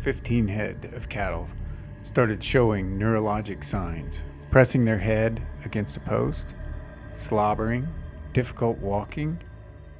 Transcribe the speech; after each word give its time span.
15 0.00 0.48
head 0.48 0.90
of 0.94 1.10
cattle 1.10 1.46
started 2.00 2.42
showing 2.42 2.98
neurologic 2.98 3.62
signs, 3.62 4.24
pressing 4.50 4.82
their 4.82 4.98
head 4.98 5.46
against 5.66 5.98
a 5.98 6.00
post, 6.00 6.56
slobbering, 7.12 7.86
difficult 8.32 8.78
walking, 8.78 9.38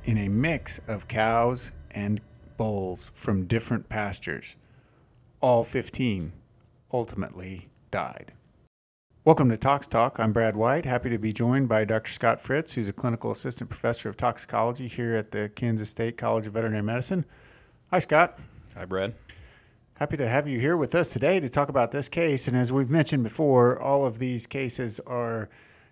in 0.04 0.16
a 0.16 0.28
mix 0.28 0.80
of 0.88 1.06
cows 1.06 1.72
and 1.90 2.18
bulls 2.56 3.10
from 3.12 3.44
different 3.44 3.86
pastures. 3.90 4.56
All 5.42 5.62
15 5.62 6.32
ultimately 6.94 7.66
died. 7.90 8.32
Welcome 9.26 9.50
to 9.50 9.58
Tox 9.58 9.86
Talk. 9.86 10.18
I'm 10.18 10.32
Brad 10.32 10.56
White. 10.56 10.86
Happy 10.86 11.10
to 11.10 11.18
be 11.18 11.30
joined 11.30 11.68
by 11.68 11.84
Dr. 11.84 12.10
Scott 12.10 12.40
Fritz, 12.40 12.72
who's 12.72 12.88
a 12.88 12.92
clinical 12.94 13.32
assistant 13.32 13.68
professor 13.68 14.08
of 14.08 14.16
toxicology 14.16 14.88
here 14.88 15.12
at 15.12 15.30
the 15.30 15.50
Kansas 15.50 15.90
State 15.90 16.16
College 16.16 16.46
of 16.46 16.54
Veterinary 16.54 16.82
Medicine. 16.82 17.26
Hi, 17.90 17.98
Scott. 17.98 18.38
Hi, 18.74 18.86
Brad. 18.86 19.14
Happy 20.00 20.16
to 20.16 20.26
have 20.26 20.48
you 20.48 20.58
here 20.58 20.78
with 20.78 20.94
us 20.94 21.12
today 21.12 21.38
to 21.40 21.48
talk 21.50 21.68
about 21.68 21.90
this 21.90 22.08
case. 22.08 22.48
And 22.48 22.56
as 22.56 22.72
we've 22.72 22.88
mentioned 22.88 23.22
before, 23.22 23.78
all 23.78 24.06
of 24.06 24.18
these 24.18 24.46
cases 24.46 24.98
are 25.00 25.50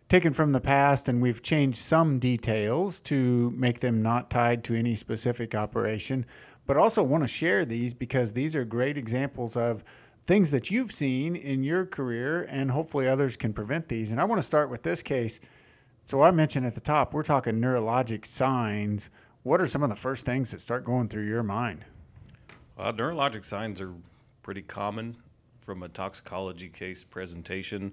taken 0.09 0.33
from 0.33 0.51
the 0.51 0.62
past, 0.62 1.11
and 1.11 1.21
we've 1.21 1.43
changed 1.43 1.77
some 1.77 2.19
details 2.19 3.01
to 3.01 3.51
make 3.51 3.81
them 3.81 4.01
not 4.01 4.31
tied 4.31 4.65
to 4.65 4.75
any 4.75 4.95
specific 4.95 5.55
operation. 5.55 6.25
But 6.65 6.79
also 6.79 7.03
want 7.03 7.23
to 7.23 7.29
share 7.29 7.67
these 7.67 7.93
because 7.93 8.33
these 8.33 8.57
are 8.57 8.65
great 8.65 8.97
examples 8.97 9.59
of 9.59 9.84
things 10.25 10.51
that 10.53 10.70
you've 10.70 10.91
seen 10.91 11.37
in 11.37 11.62
your 11.62 11.84
career, 11.84 12.47
and 12.48 12.70
hopefully 12.70 13.06
others 13.06 13.37
can 13.37 13.53
prevent 13.53 13.89
these. 13.89 14.11
And 14.11 14.19
I 14.19 14.25
want 14.25 14.39
to 14.39 14.47
start 14.47 14.70
with 14.70 14.83
this 14.83 15.03
case. 15.03 15.39
So 16.05 16.23
I 16.23 16.31
mentioned 16.31 16.64
at 16.64 16.75
the 16.75 16.81
top, 16.81 17.12
we're 17.12 17.25
talking 17.25 17.61
neurologic 17.61 18.25
signs. 18.25 19.11
What 19.42 19.61
are 19.61 19.67
some 19.67 19.83
of 19.83 19.91
the 19.91 19.97
first 19.97 20.25
things 20.25 20.51
that 20.53 20.62
start 20.62 20.86
going 20.86 21.09
through 21.09 21.27
your 21.27 21.42
mind? 21.42 21.84
Uh, 22.79 22.93
neurologic 22.93 23.45
signs 23.45 23.81
are 23.81 23.93
pretty 24.43 24.62
common 24.62 25.17
from 25.59 25.83
a 25.83 25.89
toxicology 25.89 26.69
case 26.69 27.03
presentation. 27.03 27.93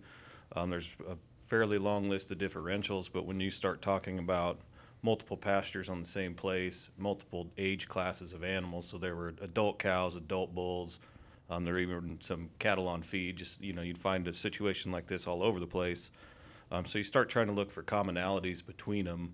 Um, 0.55 0.69
there's 0.69 0.95
a 1.09 1.15
fairly 1.43 1.79
long 1.79 2.07
list 2.07 2.29
of 2.29 2.37
differentials, 2.37 3.09
but 3.11 3.25
when 3.25 3.39
you 3.39 3.49
start 3.49 3.81
talking 3.81 4.19
about 4.19 4.59
multiple 5.01 5.37
pastures 5.37 5.89
on 5.89 5.99
the 5.99 6.05
same 6.05 6.35
place, 6.35 6.91
multiple 6.99 7.47
age 7.57 7.87
classes 7.87 8.31
of 8.33 8.43
animals, 8.43 8.87
so 8.87 8.99
there 8.99 9.15
were 9.15 9.33
adult 9.41 9.79
cows, 9.79 10.17
adult 10.17 10.53
bulls, 10.53 10.99
um, 11.49 11.63
there 11.63 11.75
are 11.75 11.79
even 11.79 12.17
some 12.21 12.49
cattle 12.59 12.87
on 12.87 13.01
feed. 13.01 13.37
Just 13.37 13.63
you 13.63 13.73
know, 13.73 13.81
you'd 13.81 13.97
find 13.97 14.27
a 14.27 14.33
situation 14.33 14.91
like 14.91 15.07
this 15.07 15.25
all 15.25 15.41
over 15.41 15.59
the 15.59 15.67
place. 15.67 16.11
Um, 16.71 16.85
so 16.85 16.99
you 16.99 17.03
start 17.03 17.29
trying 17.29 17.47
to 17.47 17.53
look 17.53 17.71
for 17.71 17.83
commonalities 17.83 18.65
between 18.65 19.05
them, 19.05 19.33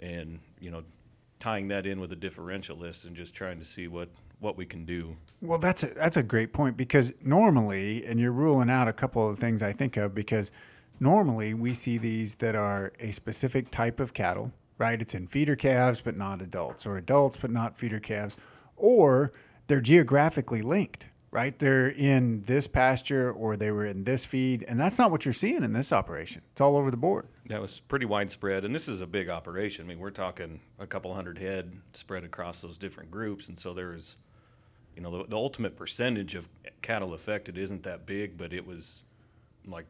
and 0.00 0.40
you 0.60 0.72
know, 0.72 0.82
tying 1.38 1.68
that 1.68 1.86
in 1.86 2.00
with 2.00 2.12
a 2.12 2.16
differential 2.16 2.76
list 2.76 3.04
and 3.04 3.16
just 3.16 3.34
trying 3.34 3.58
to 3.58 3.64
see 3.64 3.88
what 3.88 4.08
what 4.40 4.56
we 4.56 4.64
can 4.64 4.84
do. 4.84 5.16
Well, 5.40 5.58
that's 5.58 5.82
a, 5.82 5.86
that's 5.88 6.16
a 6.16 6.22
great 6.22 6.52
point 6.52 6.76
because 6.76 7.12
normally, 7.22 8.04
and 8.04 8.18
you're 8.18 8.32
ruling 8.32 8.70
out 8.70 8.88
a 8.88 8.92
couple 8.92 9.28
of 9.28 9.38
things 9.38 9.62
I 9.62 9.72
think 9.72 9.96
of 9.96 10.14
because 10.14 10.50
normally 11.00 11.54
we 11.54 11.74
see 11.74 11.98
these 11.98 12.34
that 12.36 12.54
are 12.54 12.92
a 13.00 13.10
specific 13.10 13.70
type 13.70 14.00
of 14.00 14.14
cattle, 14.14 14.52
right? 14.78 15.00
It's 15.00 15.14
in 15.14 15.26
feeder 15.26 15.56
calves 15.56 16.00
but 16.00 16.16
not 16.16 16.42
adults, 16.42 16.86
or 16.86 16.98
adults 16.98 17.36
but 17.36 17.50
not 17.50 17.76
feeder 17.76 18.00
calves, 18.00 18.36
or 18.76 19.32
they're 19.66 19.80
geographically 19.80 20.62
linked 20.62 21.08
right? 21.30 21.58
They're 21.58 21.90
in 21.90 22.42
this 22.42 22.66
pasture 22.66 23.32
or 23.32 23.56
they 23.56 23.70
were 23.70 23.86
in 23.86 24.04
this 24.04 24.24
feed, 24.24 24.64
and 24.68 24.80
that's 24.80 24.98
not 24.98 25.10
what 25.10 25.24
you're 25.24 25.34
seeing 25.34 25.62
in 25.62 25.72
this 25.72 25.92
operation. 25.92 26.42
It's 26.52 26.60
all 26.60 26.76
over 26.76 26.90
the 26.90 26.96
board. 26.96 27.28
That 27.46 27.60
was 27.60 27.80
pretty 27.80 28.06
widespread, 28.06 28.64
and 28.64 28.74
this 28.74 28.88
is 28.88 29.00
a 29.00 29.06
big 29.06 29.28
operation. 29.28 29.84
I 29.84 29.88
mean, 29.88 29.98
we're 29.98 30.10
talking 30.10 30.60
a 30.78 30.86
couple 30.86 31.12
hundred 31.14 31.38
head 31.38 31.72
spread 31.92 32.24
across 32.24 32.60
those 32.60 32.78
different 32.78 33.10
groups, 33.10 33.48
and 33.48 33.58
so 33.58 33.74
there's, 33.74 34.16
you 34.98 35.04
know, 35.04 35.18
the, 35.18 35.28
the 35.28 35.36
ultimate 35.36 35.76
percentage 35.76 36.34
of 36.34 36.48
cattle 36.82 37.14
affected 37.14 37.56
isn't 37.56 37.84
that 37.84 38.04
big, 38.04 38.36
but 38.36 38.52
it 38.52 38.66
was 38.66 39.04
like 39.64 39.86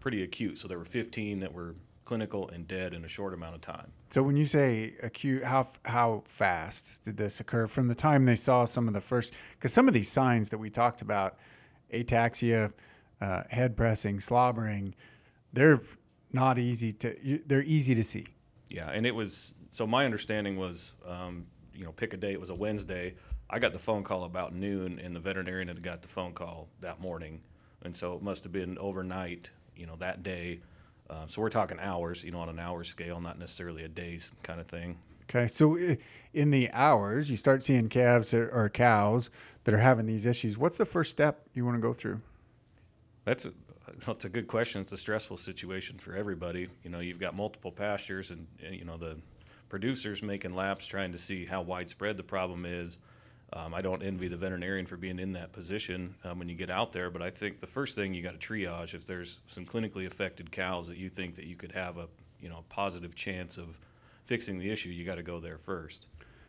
pretty 0.00 0.22
acute. 0.22 0.58
So 0.58 0.68
there 0.68 0.76
were 0.76 0.84
15 0.84 1.40
that 1.40 1.50
were 1.50 1.74
clinical 2.04 2.50
and 2.50 2.68
dead 2.68 2.92
in 2.92 3.06
a 3.06 3.08
short 3.08 3.32
amount 3.32 3.54
of 3.54 3.62
time. 3.62 3.90
So 4.10 4.22
when 4.22 4.36
you 4.36 4.44
say 4.44 4.96
acute, 5.02 5.42
how 5.42 5.66
how 5.86 6.24
fast 6.26 7.02
did 7.06 7.16
this 7.16 7.40
occur 7.40 7.66
from 7.66 7.88
the 7.88 7.94
time 7.94 8.26
they 8.26 8.36
saw 8.36 8.66
some 8.66 8.86
of 8.86 8.92
the 8.92 9.00
first? 9.00 9.32
Because 9.52 9.72
some 9.72 9.88
of 9.88 9.94
these 9.94 10.10
signs 10.10 10.50
that 10.50 10.58
we 10.58 10.68
talked 10.68 11.00
about, 11.00 11.38
ataxia, 11.94 12.70
uh, 13.22 13.44
head 13.48 13.78
pressing, 13.78 14.20
slobbering, 14.20 14.94
they're 15.54 15.80
not 16.32 16.58
easy 16.58 16.92
to. 16.92 17.40
They're 17.46 17.62
easy 17.62 17.94
to 17.94 18.04
see. 18.04 18.26
Yeah, 18.68 18.90
and 18.90 19.06
it 19.06 19.14
was. 19.14 19.54
So 19.70 19.86
my 19.86 20.04
understanding 20.04 20.58
was, 20.58 20.96
um, 21.06 21.46
you 21.72 21.84
know, 21.86 21.92
pick 21.92 22.12
a 22.12 22.18
day. 22.18 22.32
It 22.32 22.40
was 22.40 22.50
a 22.50 22.54
Wednesday. 22.54 23.14
I 23.50 23.58
got 23.58 23.72
the 23.72 23.78
phone 23.78 24.04
call 24.04 24.24
about 24.24 24.54
noon, 24.54 24.98
and 25.00 25.14
the 25.14 25.20
veterinarian 25.20 25.68
had 25.68 25.82
got 25.82 26.02
the 26.02 26.08
phone 26.08 26.32
call 26.32 26.68
that 26.80 27.00
morning, 27.00 27.42
and 27.82 27.96
so 27.96 28.14
it 28.14 28.22
must 28.22 28.44
have 28.44 28.52
been 28.52 28.78
overnight. 28.78 29.50
You 29.76 29.86
know, 29.86 29.96
that 29.96 30.22
day 30.22 30.60
uh, 31.10 31.26
so 31.26 31.42
we're 31.42 31.50
talking 31.50 31.78
hours, 31.80 32.22
you 32.22 32.30
know, 32.30 32.38
on 32.38 32.48
an 32.48 32.60
hour 32.60 32.84
scale, 32.84 33.20
not 33.20 33.36
necessarily 33.38 33.82
a 33.82 33.88
days 33.88 34.30
kind 34.44 34.60
of 34.60 34.66
thing. 34.66 34.96
Okay, 35.28 35.48
so 35.48 35.76
in 36.34 36.50
the 36.50 36.70
hours, 36.72 37.28
you 37.28 37.36
start 37.36 37.62
seeing 37.62 37.88
calves 37.88 38.32
or 38.32 38.70
cows 38.72 39.30
that 39.64 39.74
are 39.74 39.78
having 39.78 40.06
these 40.06 40.24
issues. 40.24 40.56
What's 40.56 40.76
the 40.76 40.86
first 40.86 41.10
step 41.10 41.40
you 41.52 41.64
want 41.64 41.76
to 41.76 41.80
go 41.80 41.92
through? 41.92 42.20
That's 43.24 43.44
a, 43.46 43.52
that's 44.06 44.24
a 44.24 44.28
good 44.28 44.46
question. 44.46 44.80
It's 44.80 44.92
a 44.92 44.96
stressful 44.96 45.36
situation 45.36 45.98
for 45.98 46.14
everybody. 46.14 46.68
You 46.84 46.90
know, 46.90 47.00
you've 47.00 47.20
got 47.20 47.34
multiple 47.34 47.72
pastures, 47.72 48.30
and, 48.30 48.46
and 48.64 48.74
you 48.76 48.84
know 48.84 48.96
the 48.96 49.16
producers 49.68 50.22
making 50.22 50.54
laps 50.54 50.86
trying 50.86 51.12
to 51.12 51.18
see 51.18 51.44
how 51.44 51.62
widespread 51.62 52.16
the 52.16 52.24
problem 52.24 52.64
is 52.64 52.98
um, 53.52 53.74
I 53.74 53.80
don't 53.80 54.02
envy 54.02 54.28
the 54.28 54.36
veterinarian 54.36 54.86
for 54.86 54.96
being 54.96 55.18
in 55.18 55.32
that 55.32 55.52
position 55.52 56.14
um, 56.24 56.38
when 56.38 56.48
you 56.48 56.54
get 56.54 56.70
out 56.70 56.92
there, 56.92 57.10
but 57.10 57.20
I 57.20 57.30
think 57.30 57.58
the 57.58 57.66
first 57.66 57.96
thing 57.96 58.14
you 58.14 58.22
got 58.22 58.38
to 58.38 58.46
triage 58.46 58.94
if 58.94 59.04
there's 59.04 59.42
some 59.46 59.66
clinically 59.66 60.06
affected 60.06 60.52
cows 60.52 60.88
that 60.88 60.98
you 60.98 61.08
think 61.08 61.34
that 61.34 61.46
you 61.46 61.56
could 61.56 61.72
have 61.72 61.96
a 61.96 62.08
you 62.40 62.48
know 62.48 62.64
positive 62.68 63.14
chance 63.14 63.58
of 63.58 63.78
fixing 64.24 64.58
the 64.58 64.70
issue, 64.70 64.90
you 64.90 65.04
got 65.04 65.16
to 65.16 65.22
go 65.22 65.40
there 65.40 65.58
first. 65.58 66.06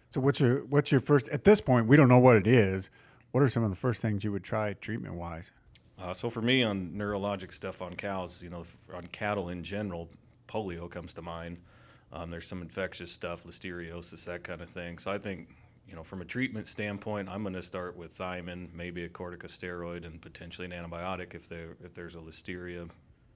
So 0.10 0.22
what's 0.22 0.40
your 0.40 0.60
what's 0.66 0.92
your 0.92 1.02
first 1.02 1.28
at 1.30 1.44
this 1.44 1.60
point? 1.60 1.88
We 1.88 1.96
don't 1.96 2.10
know 2.10 2.20
what 2.20 2.36
it 2.36 2.46
is. 2.46 2.90
What 3.32 3.42
are 3.42 3.50
some 3.50 3.64
of 3.64 3.70
the 3.70 3.76
first 3.76 4.02
things 4.02 4.24
you 4.24 4.32
would 4.32 4.44
try 4.44 4.74
treatment 4.74 5.16
wise? 5.16 5.52
Uh, 5.98 6.14
so 6.14 6.30
for 6.30 6.42
me, 6.42 6.64
on 6.64 6.92
neurologic 6.92 7.54
stuff 7.54 7.82
on 7.82 7.96
cows, 7.96 8.44
you 8.44 8.50
know, 8.50 8.64
on 8.94 9.08
cattle 9.08 9.50
in 9.50 9.64
general, 9.64 10.10
polio 10.48 10.90
comes 10.90 11.14
to 11.14 11.22
mind. 11.22 11.58
Um, 12.12 12.30
there's 12.30 12.46
some 12.46 12.62
infectious 12.62 13.12
stuff, 13.12 13.46
listeriosis, 13.46 14.26
that 14.26 14.44
kind 14.44 14.62
of 14.62 14.70
thing. 14.70 14.98
So 14.98 15.12
I 15.12 15.18
think 15.18 15.48
you 15.88 15.96
know, 15.96 16.04
from 16.04 16.22
a 16.22 16.26
treatment 16.26 16.68
standpoint, 16.68 17.28
I'm 17.30 17.44
going 17.44 17.54
to 17.54 17.64
start 17.64 17.98
with 17.98 18.18
thiamine, 18.18 18.74
maybe 18.74 19.04
a 19.04 19.10
corticosteroid, 19.10 20.06
and 20.06 20.22
potentially 20.22 20.66
an 20.66 20.72
antibiotic 20.72 21.36
if 21.36 21.50
there 21.50 21.76
if 21.84 21.94
there's 21.94 22.16
a 22.16 22.20
listeria 22.20 22.90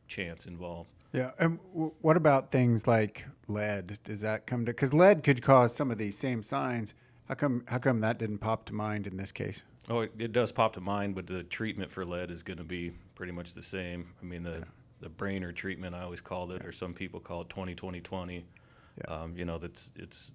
chance 0.08 0.46
involved. 0.46 0.90
Yeah, 1.12 1.32
and 1.40 1.60
w- 1.74 1.92
what 2.02 2.18
about 2.18 2.52
things 2.52 2.88
like 2.88 3.26
lead? 3.48 4.00
Does 4.04 4.22
that 4.22 4.48
come 4.48 4.66
to 4.66 4.72
because 4.72 4.94
lead 4.94 5.24
could 5.24 5.42
cause 5.42 5.76
some 5.76 5.92
of 5.92 5.98
these 5.98 6.18
same 6.18 6.44
signs? 6.44 6.94
How 7.28 7.36
come 7.36 7.64
how 7.68 7.78
come 7.78 8.02
that 8.02 8.20
didn't 8.20 8.40
pop 8.40 8.66
to 8.66 8.74
mind 8.74 9.08
in 9.08 9.18
this 9.18 9.32
case? 9.32 9.64
Oh, 9.90 10.02
it, 10.02 10.12
it 10.18 10.32
does 10.32 10.52
pop 10.52 10.74
to 10.74 10.82
mind, 10.82 11.16
but 11.16 11.28
the 11.28 11.44
treatment 11.44 11.92
for 11.92 12.06
lead 12.06 12.32
is 12.32 12.44
going 12.44 12.58
to 12.58 12.64
be 12.64 12.92
pretty 13.14 13.32
much 13.32 13.54
the 13.54 13.64
same. 13.64 14.14
I 14.22 14.26
mean, 14.26 14.44
the 14.44 14.60
yeah. 14.60 14.66
the 15.02 15.10
brainer 15.10 15.54
treatment 15.54 15.96
I 15.96 16.04
always 16.04 16.22
called 16.22 16.52
it, 16.52 16.66
or 16.66 16.72
some 16.72 16.94
people 16.94 17.20
call 17.20 17.42
it 17.42 17.50
20 17.50 17.76
20 17.76 18.02
20. 18.02 18.46
Yeah. 18.98 19.14
Um, 19.14 19.36
you 19.36 19.46
know, 19.46 19.58
that's 19.58 19.92
it's 19.96 20.32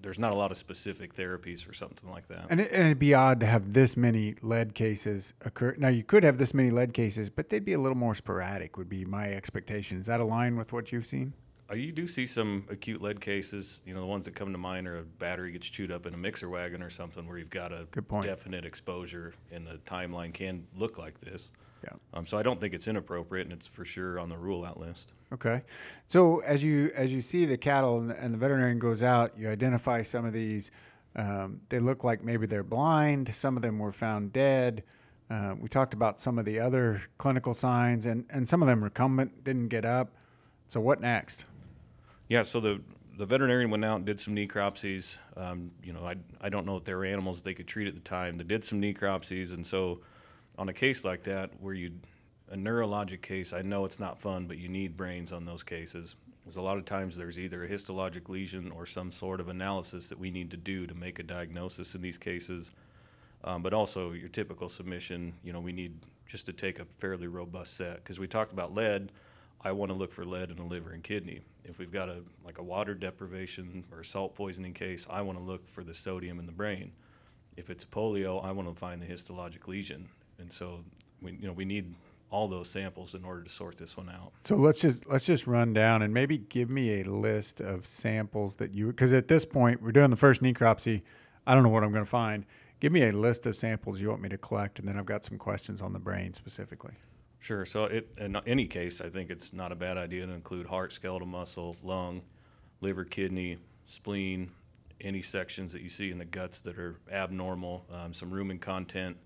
there's 0.00 0.18
not 0.18 0.32
a 0.32 0.36
lot 0.36 0.50
of 0.50 0.58
specific 0.58 1.14
therapies 1.14 1.64
for 1.64 1.72
something 1.72 2.10
like 2.10 2.26
that. 2.28 2.46
And, 2.50 2.60
it, 2.60 2.70
and 2.72 2.86
it'd 2.86 2.98
be 2.98 3.14
odd 3.14 3.40
to 3.40 3.46
have 3.46 3.72
this 3.72 3.96
many 3.96 4.34
lead 4.42 4.74
cases 4.74 5.34
occur. 5.44 5.74
Now 5.78 5.88
you 5.88 6.04
could 6.04 6.22
have 6.22 6.38
this 6.38 6.54
many 6.54 6.70
lead 6.70 6.92
cases, 6.92 7.30
but 7.30 7.48
they'd 7.48 7.64
be 7.64 7.72
a 7.72 7.78
little 7.78 7.96
more 7.96 8.14
sporadic. 8.14 8.76
Would 8.76 8.88
be 8.88 9.04
my 9.04 9.32
expectation. 9.32 9.98
Is 9.98 10.06
that 10.06 10.20
align 10.20 10.56
with 10.56 10.72
what 10.72 10.92
you've 10.92 11.06
seen? 11.06 11.32
Uh, 11.68 11.74
you 11.74 11.90
do 11.90 12.06
see 12.06 12.26
some 12.26 12.64
acute 12.70 13.02
lead 13.02 13.20
cases. 13.20 13.82
You 13.84 13.94
know, 13.94 14.00
the 14.00 14.06
ones 14.06 14.24
that 14.26 14.34
come 14.34 14.52
to 14.52 14.58
mind 14.58 14.86
are 14.86 14.98
a 14.98 15.02
battery 15.02 15.50
gets 15.50 15.68
chewed 15.68 15.90
up 15.90 16.06
in 16.06 16.14
a 16.14 16.16
mixer 16.16 16.48
wagon 16.48 16.82
or 16.82 16.90
something 16.90 17.26
where 17.26 17.38
you've 17.38 17.50
got 17.50 17.72
a 17.72 17.88
definite 18.22 18.64
exposure, 18.64 19.34
and 19.50 19.66
the 19.66 19.78
timeline 19.78 20.32
can 20.32 20.64
look 20.76 20.98
like 20.98 21.18
this. 21.18 21.50
Yeah. 21.86 21.96
Um, 22.14 22.26
so 22.26 22.36
I 22.36 22.42
don't 22.42 22.58
think 22.58 22.74
it's 22.74 22.88
inappropriate, 22.88 23.46
and 23.46 23.52
it's 23.52 23.66
for 23.66 23.84
sure 23.84 24.18
on 24.18 24.28
the 24.28 24.36
rule 24.36 24.64
out 24.64 24.80
list. 24.80 25.12
Okay. 25.32 25.62
So 26.06 26.40
as 26.40 26.64
you 26.64 26.90
as 26.94 27.14
you 27.14 27.20
see 27.20 27.44
the 27.44 27.56
cattle 27.56 27.98
and 27.98 28.10
the, 28.10 28.20
and 28.20 28.34
the 28.34 28.38
veterinarian 28.38 28.78
goes 28.78 29.02
out, 29.02 29.38
you 29.38 29.48
identify 29.48 30.02
some 30.02 30.24
of 30.24 30.32
these. 30.32 30.70
Um, 31.14 31.60
they 31.68 31.78
look 31.78 32.04
like 32.04 32.22
maybe 32.22 32.46
they're 32.46 32.62
blind. 32.62 33.32
Some 33.34 33.56
of 33.56 33.62
them 33.62 33.78
were 33.78 33.92
found 33.92 34.32
dead. 34.32 34.82
Uh, 35.30 35.54
we 35.58 35.68
talked 35.68 35.94
about 35.94 36.20
some 36.20 36.38
of 36.38 36.44
the 36.44 36.60
other 36.60 37.00
clinical 37.18 37.54
signs, 37.54 38.06
and, 38.06 38.24
and 38.30 38.46
some 38.46 38.62
of 38.62 38.68
them 38.68 38.84
recumbent, 38.84 39.42
didn't 39.42 39.68
get 39.68 39.84
up. 39.84 40.14
So 40.68 40.80
what 40.80 41.00
next? 41.00 41.46
Yeah, 42.28 42.42
so 42.42 42.60
the 42.60 42.80
the 43.16 43.24
veterinarian 43.24 43.70
went 43.70 43.84
out 43.84 43.96
and 43.96 44.04
did 44.04 44.20
some 44.20 44.34
necropsies. 44.36 45.18
Um, 45.36 45.70
you 45.82 45.92
know, 45.92 46.04
I, 46.04 46.16
I 46.40 46.48
don't 46.50 46.66
know 46.66 46.76
if 46.76 46.84
there 46.84 46.98
were 46.98 47.06
animals 47.06 47.40
they 47.40 47.54
could 47.54 47.66
treat 47.66 47.88
at 47.88 47.94
the 47.94 48.00
time. 48.00 48.36
They 48.36 48.44
did 48.44 48.62
some 48.62 48.80
necropsies, 48.80 49.54
and 49.54 49.66
so 49.66 50.00
on 50.58 50.68
a 50.68 50.72
case 50.72 51.04
like 51.04 51.22
that 51.24 51.50
where 51.60 51.74
you 51.74 51.92
a 52.50 52.56
neurologic 52.56 53.22
case, 53.22 53.52
I 53.52 53.62
know 53.62 53.84
it's 53.84 53.98
not 53.98 54.20
fun, 54.20 54.46
but 54.46 54.58
you 54.58 54.68
need 54.68 54.96
brains 54.96 55.32
on 55.32 55.44
those 55.44 55.62
cases. 55.62 56.16
Because 56.40 56.56
a 56.56 56.62
lot 56.62 56.78
of 56.78 56.84
times 56.84 57.16
there's 57.16 57.38
either 57.38 57.64
a 57.64 57.68
histologic 57.68 58.28
lesion 58.28 58.70
or 58.70 58.86
some 58.86 59.10
sort 59.10 59.40
of 59.40 59.48
analysis 59.48 60.08
that 60.08 60.18
we 60.18 60.30
need 60.30 60.50
to 60.52 60.56
do 60.56 60.86
to 60.86 60.94
make 60.94 61.18
a 61.18 61.24
diagnosis 61.24 61.96
in 61.96 62.02
these 62.02 62.18
cases. 62.18 62.70
Um, 63.42 63.62
but 63.62 63.74
also 63.74 64.12
your 64.12 64.28
typical 64.28 64.68
submission, 64.68 65.32
you 65.42 65.52
know, 65.52 65.60
we 65.60 65.72
need 65.72 65.94
just 66.26 66.46
to 66.46 66.52
take 66.52 66.78
a 66.78 66.84
fairly 66.84 67.26
robust 67.26 67.76
set 67.76 67.96
because 67.96 68.20
we 68.20 68.28
talked 68.28 68.52
about 68.52 68.74
lead. 68.74 69.10
I 69.62 69.72
want 69.72 69.90
to 69.90 69.96
look 69.96 70.12
for 70.12 70.24
lead 70.24 70.50
in 70.50 70.56
the 70.56 70.62
liver 70.62 70.92
and 70.92 71.02
kidney. 71.02 71.40
If 71.64 71.80
we've 71.80 71.90
got 71.90 72.08
a 72.08 72.22
like 72.44 72.58
a 72.58 72.62
water 72.62 72.94
deprivation 72.94 73.84
or 73.90 74.04
salt 74.04 74.34
poisoning 74.36 74.72
case, 74.72 75.06
I 75.10 75.22
want 75.22 75.38
to 75.38 75.44
look 75.44 75.66
for 75.66 75.82
the 75.82 75.94
sodium 75.94 76.38
in 76.38 76.46
the 76.46 76.52
brain. 76.52 76.92
If 77.56 77.70
it's 77.70 77.84
polio, 77.84 78.44
I 78.44 78.52
want 78.52 78.68
to 78.68 78.78
find 78.78 79.02
the 79.02 79.06
histologic 79.06 79.66
lesion. 79.66 80.08
And 80.38 80.52
so 80.52 80.84
we 81.22 81.32
you 81.32 81.46
know 81.46 81.52
we 81.52 81.64
need 81.64 81.94
all 82.30 82.48
those 82.48 82.68
samples 82.68 83.14
in 83.14 83.24
order 83.24 83.42
to 83.42 83.48
sort 83.48 83.76
this 83.76 83.96
one 83.96 84.08
out. 84.08 84.32
So 84.42 84.56
let's 84.56 84.80
just 84.80 85.06
let's 85.08 85.26
just 85.26 85.46
run 85.46 85.72
down 85.72 86.02
and 86.02 86.12
maybe 86.12 86.38
give 86.38 86.70
me 86.70 87.00
a 87.00 87.04
list 87.04 87.60
of 87.60 87.86
samples 87.86 88.56
that 88.56 88.72
you 88.72 88.88
because 88.88 89.12
at 89.12 89.28
this 89.28 89.44
point 89.44 89.82
we're 89.82 89.92
doing 89.92 90.10
the 90.10 90.16
first 90.16 90.42
necropsy. 90.42 91.02
I 91.46 91.54
don't 91.54 91.62
know 91.62 91.68
what 91.68 91.84
I'm 91.84 91.92
going 91.92 92.04
to 92.04 92.10
find. 92.10 92.44
Give 92.80 92.92
me 92.92 93.04
a 93.04 93.12
list 93.12 93.46
of 93.46 93.56
samples 93.56 94.00
you 94.00 94.10
want 94.10 94.20
me 94.20 94.28
to 94.28 94.38
collect, 94.38 94.80
and 94.80 94.88
then 94.88 94.98
I've 94.98 95.06
got 95.06 95.24
some 95.24 95.38
questions 95.38 95.80
on 95.80 95.92
the 95.92 95.98
brain 95.98 96.34
specifically. 96.34 96.92
Sure. 97.38 97.64
So 97.64 97.84
it, 97.84 98.10
in 98.18 98.36
any 98.46 98.66
case, 98.66 99.00
I 99.00 99.08
think 99.08 99.30
it's 99.30 99.52
not 99.52 99.72
a 99.72 99.76
bad 99.76 99.96
idea 99.96 100.26
to 100.26 100.32
include 100.32 100.66
heart, 100.66 100.92
skeletal 100.92 101.28
muscle, 101.28 101.76
lung, 101.82 102.22
liver, 102.80 103.04
kidney, 103.04 103.58
spleen, 103.86 104.50
any 105.00 105.22
sections 105.22 105.72
that 105.72 105.82
you 105.82 105.88
see 105.88 106.10
in 106.10 106.18
the 106.18 106.24
guts 106.24 106.60
that 106.62 106.78
are 106.78 106.98
abnormal, 107.10 107.86
um, 107.92 108.12
some 108.12 108.30
rumen 108.30 108.60
content. 108.60 109.16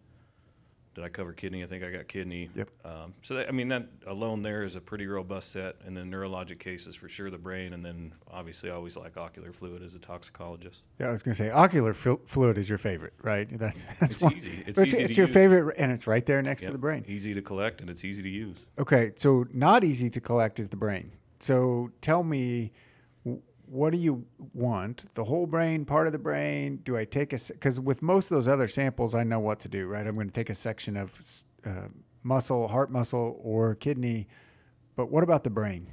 Did 0.95 1.05
I 1.05 1.09
cover 1.09 1.33
kidney? 1.33 1.63
I 1.63 1.67
think 1.67 1.85
I 1.85 1.91
got 1.91 2.09
kidney. 2.09 2.51
Yep. 2.57 2.69
Um, 2.85 3.15
so 3.23 3.35
that, 3.35 3.49
I 3.49 3.53
mean 3.53 3.69
that 3.69 3.87
alone 4.09 4.43
there 4.43 4.63
is 4.65 4.75
a 4.75 4.81
pretty 4.81 5.07
robust 5.07 5.53
set, 5.53 5.77
and 5.87 5.97
then 5.97 6.11
neurologic 6.11 6.59
cases 6.59 6.97
for 6.97 7.09
sure, 7.09 7.31
the 7.31 7.39
brain, 7.39 7.75
and 7.75 7.85
then 7.85 8.13
obviously 8.31 8.71
I 8.71 8.75
always 8.75 8.97
like 8.97 9.17
ocular 9.17 9.53
fluid 9.53 9.83
as 9.85 9.95
a 9.95 10.01
toxicologist. 10.01 10.83
Yeah, 10.99 11.07
I 11.09 11.13
was 11.13 11.23
going 11.23 11.35
to 11.35 11.43
say 11.45 11.51
ocular 11.51 11.95
fil- 11.95 12.21
fluid 12.27 12.59
is 12.59 12.69
your 12.69 12.79
favorite, 12.79 13.13
right? 13.23 13.49
That's, 13.59 13.85
that's 14.01 14.15
It's 14.15 14.23
one- 14.23 14.35
easy. 14.35 14.65
It's 14.67 14.79
it's, 14.79 14.93
easy 14.95 15.03
it's 15.05 15.17
your 15.17 15.27
use. 15.27 15.35
favorite, 15.35 15.77
and 15.79 15.93
it's 15.93 16.07
right 16.09 16.27
there 16.27 16.43
next 16.43 16.63
to 16.65 16.73
the 16.73 16.79
brain. 16.79 17.05
Easy 17.07 17.35
to 17.35 17.43
collect 17.43 17.81
and 17.81 17.89
it's 17.89 18.05
easy 18.05 18.23
to 18.23 18.29
use. 18.29 18.67
Okay, 18.79 19.13
so 19.17 19.47
not 19.53 19.85
easy 19.85 20.11
to 20.11 20.21
collect 20.21 20.59
is 20.59 20.69
the 20.69 20.77
brain. 20.77 21.13
So 21.39 21.91
tell 22.01 22.23
me, 22.25 22.73
what 23.71 23.93
do 23.93 23.99
you 23.99 24.25
want? 24.53 25.05
The 25.15 25.23
whole 25.23 25.47
brain, 25.47 25.85
part 25.85 26.07
of 26.09 26.13
the 26.13 26.19
brain? 26.19 26.81
Do 26.85 26.97
I 26.97 27.05
take 27.05 27.33
a 27.33 27.39
because 27.49 27.79
with 27.79 28.03
most 28.03 28.31
of 28.31 28.37
those 28.37 28.49
other 28.49 28.67
samples, 28.67 29.15
I 29.15 29.23
know 29.23 29.39
what 29.39 29.61
to 29.61 29.69
do, 29.69 29.87
right? 29.87 30.05
I'm 30.05 30.17
going 30.17 30.27
to 30.27 30.35
take 30.35 30.51
a 30.51 30.55
section 30.55 30.97
of 30.97 31.45
uh, 31.65 31.89
muscle, 32.25 32.67
heart 32.67 32.91
muscle, 32.91 33.39
or 33.43 33.77
kidney. 33.77 34.27
But 34.97 35.11
what 35.11 35.23
about 35.23 35.45
the 35.45 35.51
brain? 35.51 35.87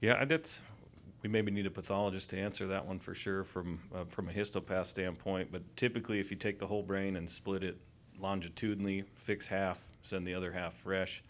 Yeah, 0.00 0.24
that's 0.24 0.62
we 1.22 1.28
maybe 1.28 1.50
need 1.50 1.66
a 1.66 1.70
pathologist 1.70 2.30
to 2.30 2.38
answer 2.38 2.66
that 2.66 2.84
one 2.84 2.98
for 2.98 3.14
sure 3.14 3.44
from 3.44 3.78
uh, 3.94 4.04
from 4.04 4.30
a 4.30 4.32
histopath 4.32 4.86
standpoint. 4.86 5.52
But 5.52 5.62
typically, 5.76 6.18
if 6.18 6.30
you 6.30 6.36
take 6.38 6.58
the 6.58 6.66
whole 6.66 6.82
brain 6.82 7.16
and 7.16 7.28
split 7.28 7.62
it 7.62 7.76
longitudinally, 8.18 9.04
fix 9.14 9.46
half, 9.46 9.84
send 10.00 10.26
the 10.26 10.32
other 10.32 10.50
half 10.50 10.72
fresh, 10.72 11.22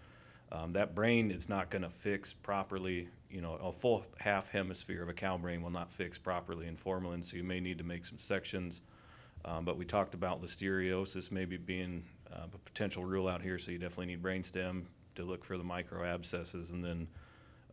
um, 0.52 0.72
that 0.72 0.94
brain 0.94 1.30
is 1.30 1.48
not 1.48 1.70
going 1.70 1.82
to 1.82 1.90
fix 1.90 2.32
properly. 2.32 3.08
You 3.30 3.40
know, 3.40 3.54
a 3.54 3.72
full 3.72 4.04
half 4.18 4.48
hemisphere 4.48 5.02
of 5.02 5.08
a 5.08 5.12
cow 5.12 5.36
brain 5.36 5.62
will 5.62 5.70
not 5.70 5.92
fix 5.92 6.18
properly 6.18 6.68
in 6.68 6.76
formalin, 6.76 7.22
so 7.22 7.36
you 7.36 7.44
may 7.44 7.60
need 7.60 7.78
to 7.78 7.84
make 7.84 8.04
some 8.04 8.18
sections. 8.18 8.82
Um, 9.44 9.64
but 9.64 9.76
we 9.76 9.84
talked 9.84 10.14
about 10.14 10.42
listeriosis 10.42 11.30
maybe 11.30 11.56
being 11.56 12.04
uh, 12.32 12.46
a 12.52 12.58
potential 12.58 13.04
rule 13.04 13.28
out 13.28 13.42
here, 13.42 13.58
so 13.58 13.70
you 13.70 13.78
definitely 13.78 14.06
need 14.06 14.22
brainstem 14.22 14.84
to 15.14 15.24
look 15.24 15.44
for 15.44 15.58
the 15.58 15.64
micro 15.64 16.04
abscesses, 16.04 16.72
and 16.72 16.84
then 16.84 17.08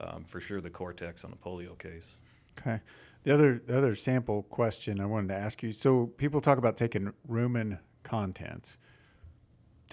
um, 0.01 0.23
for 0.25 0.39
sure 0.39 0.61
the 0.61 0.69
cortex 0.69 1.23
on 1.23 1.31
a 1.31 1.35
polio 1.35 1.77
case. 1.77 2.17
Okay. 2.59 2.79
The 3.23 3.33
other 3.33 3.61
the 3.65 3.77
other 3.77 3.95
sample 3.95 4.43
question 4.43 4.99
I 4.99 5.05
wanted 5.05 5.29
to 5.29 5.35
ask 5.35 5.63
you. 5.63 5.71
So 5.71 6.07
people 6.17 6.41
talk 6.41 6.57
about 6.57 6.77
taking 6.77 7.13
rumen 7.29 7.79
contents. 8.03 8.77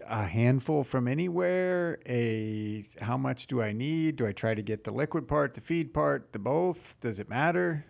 A 0.07 0.25
handful 0.25 0.85
from 0.85 1.09
anywhere. 1.09 1.99
A 2.07 2.85
how 3.01 3.17
much 3.17 3.47
do 3.47 3.63
I 3.63 3.73
need? 3.73 4.17
Do 4.17 4.27
I 4.27 4.33
try 4.33 4.55
to 4.55 4.63
get 4.63 4.85
the 4.85 4.91
liquid 4.91 5.29
part, 5.29 5.55
the 5.55 5.61
feed 5.61 5.93
part, 5.93 6.33
the 6.33 6.39
both? 6.39 6.97
Does 7.01 7.19
it 7.19 7.29
matter? 7.29 7.85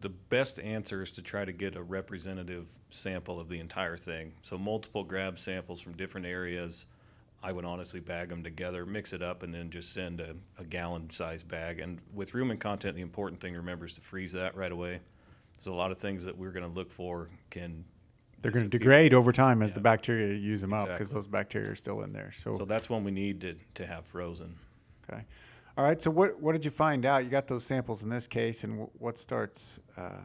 The 0.00 0.10
best 0.10 0.60
answer 0.60 1.02
is 1.02 1.10
to 1.12 1.22
try 1.22 1.44
to 1.44 1.52
get 1.52 1.76
a 1.76 1.82
representative 1.82 2.68
sample 2.88 3.40
of 3.40 3.48
the 3.48 3.58
entire 3.58 3.96
thing. 3.96 4.34
So 4.42 4.58
multiple 4.58 5.02
grab 5.02 5.38
samples 5.38 5.80
from 5.80 5.94
different 5.94 6.26
areas. 6.26 6.86
I 7.42 7.52
would 7.52 7.64
honestly 7.64 8.00
bag 8.00 8.30
them 8.30 8.42
together, 8.42 8.86
mix 8.86 9.12
it 9.12 9.22
up, 9.22 9.42
and 9.42 9.54
then 9.54 9.70
just 9.70 9.92
send 9.92 10.20
a, 10.20 10.34
a 10.58 10.64
gallon 10.64 11.10
size 11.10 11.42
bag. 11.42 11.78
And 11.78 12.00
with 12.14 12.32
rumen 12.32 12.58
content, 12.58 12.96
the 12.96 13.02
important 13.02 13.40
thing 13.40 13.52
to 13.52 13.58
remember 13.58 13.84
is 13.84 13.94
to 13.94 14.00
freeze 14.00 14.32
that 14.32 14.56
right 14.56 14.72
away. 14.72 15.00
There's 15.54 15.66
a 15.66 15.74
lot 15.74 15.90
of 15.90 15.98
things 15.98 16.24
that 16.24 16.36
we're 16.36 16.52
going 16.52 16.68
to 16.68 16.74
look 16.74 16.90
for 16.90 17.28
can 17.50 17.84
They're 18.44 18.52
going 18.52 18.68
to 18.68 18.78
degrade 18.78 19.14
over 19.14 19.32
time 19.32 19.62
as 19.62 19.72
the 19.72 19.80
bacteria 19.80 20.34
use 20.34 20.60
them 20.60 20.74
up 20.74 20.86
because 20.86 21.10
those 21.10 21.26
bacteria 21.26 21.70
are 21.70 21.74
still 21.74 22.02
in 22.02 22.12
there. 22.12 22.30
So, 22.30 22.54
So 22.54 22.66
that's 22.66 22.90
when 22.90 23.02
we 23.02 23.10
need 23.10 23.40
to, 23.40 23.54
to 23.76 23.86
have 23.86 24.04
frozen. 24.04 24.54
okay. 25.10 25.24
All 25.78 25.84
right. 25.84 26.00
So 26.00 26.10
what 26.10 26.38
what 26.42 26.52
did 26.52 26.62
you 26.62 26.70
find 26.70 27.06
out? 27.06 27.24
You 27.24 27.30
got 27.30 27.46
those 27.48 27.64
samples 27.64 28.02
in 28.02 28.10
this 28.10 28.26
case, 28.26 28.62
and 28.64 28.82
wh- 28.82 29.00
what 29.00 29.16
starts? 29.16 29.80
Uh, 29.96 30.18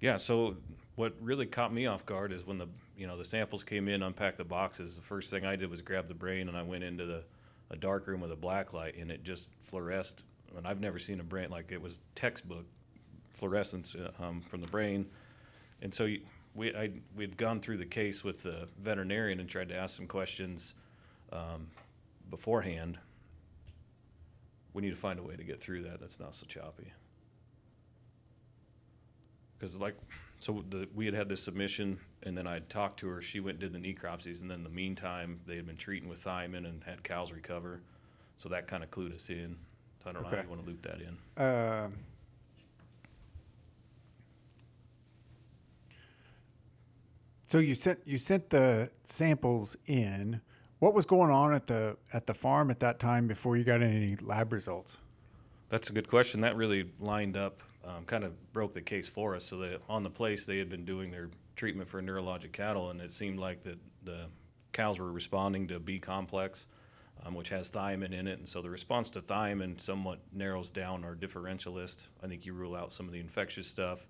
Yeah. 0.00 0.16
So 0.16 0.56
what 0.94 1.14
really 1.20 1.44
caught 1.44 1.70
me 1.70 1.84
off 1.84 2.06
guard 2.06 2.32
is 2.32 2.46
when 2.46 2.56
the 2.56 2.66
you 2.96 3.06
know 3.06 3.18
the 3.18 3.26
samples 3.26 3.62
came 3.62 3.88
in, 3.88 4.02
unpacked 4.02 4.38
the 4.38 4.44
boxes. 4.44 4.96
The 4.96 5.02
first 5.02 5.28
thing 5.28 5.44
I 5.44 5.54
did 5.54 5.68
was 5.68 5.82
grab 5.82 6.08
the 6.08 6.14
brain 6.14 6.48
and 6.48 6.56
I 6.56 6.62
went 6.62 6.82
into 6.82 7.04
the 7.04 7.24
a 7.70 7.76
dark 7.76 8.06
room 8.06 8.22
with 8.22 8.32
a 8.32 8.36
black 8.36 8.72
light 8.72 8.96
and 8.96 9.10
it 9.10 9.22
just 9.22 9.50
fluoresced. 9.60 10.24
And 10.56 10.66
I've 10.66 10.80
never 10.80 10.98
seen 10.98 11.20
a 11.20 11.24
brain 11.24 11.50
like 11.50 11.72
it 11.72 11.80
was 11.80 12.00
textbook 12.14 12.64
fluorescence 13.34 13.94
uh, 13.96 14.10
um, 14.22 14.40
from 14.40 14.62
the 14.62 14.68
brain. 14.68 15.06
And 15.82 15.92
so 15.92 16.04
you, 16.04 16.20
we 16.54 16.74
I 16.74 16.90
we'd 17.16 17.36
gone 17.36 17.60
through 17.60 17.78
the 17.78 17.86
case 17.86 18.22
with 18.24 18.42
the 18.42 18.68
veterinarian 18.78 19.40
and 19.40 19.48
tried 19.48 19.68
to 19.70 19.76
ask 19.76 19.96
some 19.96 20.06
questions 20.06 20.74
um, 21.32 21.66
beforehand. 22.30 22.98
We 24.74 24.82
need 24.82 24.90
to 24.90 24.96
find 24.96 25.18
a 25.18 25.22
way 25.22 25.36
to 25.36 25.44
get 25.44 25.60
through 25.60 25.82
that. 25.84 26.00
That's 26.00 26.18
not 26.20 26.34
so 26.34 26.46
choppy 26.46 26.92
because 29.58 29.78
like 29.78 29.94
so 30.40 30.64
the, 30.70 30.88
we 30.94 31.04
had 31.04 31.14
had 31.14 31.28
this 31.28 31.42
submission 31.42 31.98
and 32.24 32.36
then 32.36 32.46
i 32.48 32.54
had 32.54 32.68
talked 32.68 32.98
to 32.98 33.06
her 33.08 33.22
she 33.22 33.38
went 33.38 33.62
and 33.62 33.72
did 33.72 33.82
the 33.82 33.94
necropsies 33.94 34.40
and 34.42 34.50
then 34.50 34.58
in 34.58 34.64
the 34.64 34.70
meantime 34.70 35.38
they 35.46 35.54
had 35.56 35.66
been 35.66 35.76
treating 35.76 36.08
with 36.08 36.22
thiamine 36.24 36.66
and 36.66 36.82
had 36.84 37.02
cows 37.04 37.32
recover 37.32 37.80
so 38.38 38.48
that 38.48 38.66
kind 38.66 38.82
of 38.82 38.90
clued 38.90 39.14
us 39.14 39.30
in 39.30 39.56
so 40.02 40.10
i 40.10 40.12
don't 40.12 40.22
know 40.24 40.28
how 40.28 40.34
Okay. 40.34 40.42
you 40.42 40.48
want 40.50 40.60
to 40.64 40.68
loop 40.68 40.82
that 40.82 41.00
in 41.00 41.16
Um, 41.44 41.94
so 47.52 47.58
you 47.58 47.74
sent 47.74 48.00
you 48.06 48.16
sent 48.16 48.48
the 48.48 48.90
samples 49.02 49.76
in. 49.86 50.40
What 50.78 50.94
was 50.94 51.04
going 51.04 51.30
on 51.30 51.52
at 51.52 51.66
the 51.66 51.98
at 52.14 52.26
the 52.26 52.32
farm 52.32 52.70
at 52.70 52.80
that 52.80 52.98
time 52.98 53.26
before 53.26 53.58
you 53.58 53.62
got 53.62 53.82
any 53.82 54.16
lab 54.16 54.54
results? 54.54 54.96
that's 55.68 55.90
a 55.90 55.92
good 55.92 56.08
question. 56.08 56.40
That 56.40 56.56
really 56.56 56.90
lined 56.98 57.36
up 57.36 57.62
um, 57.84 58.06
kind 58.06 58.24
of 58.24 58.52
broke 58.54 58.72
the 58.72 58.80
case 58.80 59.06
for 59.06 59.36
us. 59.36 59.44
So 59.44 59.58
that 59.58 59.82
on 59.86 60.02
the 60.02 60.10
place 60.10 60.46
they 60.46 60.56
had 60.56 60.70
been 60.70 60.86
doing 60.86 61.10
their 61.10 61.28
treatment 61.54 61.88
for 61.88 62.00
neurologic 62.00 62.52
cattle 62.52 62.88
and 62.88 63.02
it 63.02 63.12
seemed 63.12 63.38
like 63.38 63.60
that 63.62 63.78
the 64.02 64.28
cows 64.72 64.98
were 64.98 65.12
responding 65.12 65.68
to 65.68 65.78
b 65.78 65.98
complex 65.98 66.68
um, 67.22 67.34
which 67.34 67.50
has 67.50 67.70
thiamine 67.70 68.12
in 68.12 68.26
it. 68.26 68.38
And 68.38 68.48
so 68.48 68.62
the 68.62 68.70
response 68.70 69.10
to 69.10 69.20
thiamine 69.20 69.78
somewhat 69.78 70.20
narrows 70.32 70.70
down 70.70 71.04
our 71.04 71.14
differential 71.14 71.74
list 71.74 72.06
i 72.22 72.26
think 72.26 72.46
you 72.46 72.54
rule 72.54 72.74
out 72.74 72.94
some 72.94 73.04
of 73.04 73.12
the 73.12 73.20
infectious 73.20 73.66
stuff. 73.66 74.06